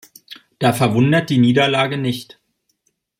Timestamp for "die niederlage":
1.29-1.95